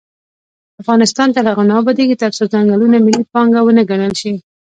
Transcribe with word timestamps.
افغانستان 0.81 1.27
تر 1.35 1.43
هغو 1.49 1.63
نه 1.69 1.73
ابادیږي، 1.81 2.15
ترڅو 2.23 2.43
ځنګلونه 2.53 2.97
ملي 3.05 3.23
پانګه 3.33 3.61
ونه 3.63 3.83
ګڼل 3.89 4.13
شي. 4.21 4.33